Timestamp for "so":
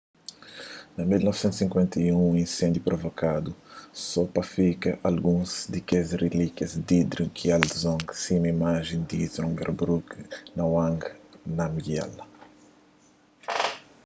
4.07-4.21